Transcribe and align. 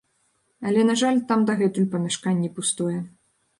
Але 0.69 0.81
на 0.91 0.95
жаль, 1.01 1.19
там 1.33 1.45
дагэтуль 1.51 1.89
памяшканне 1.93 2.53
пустое. 2.59 2.99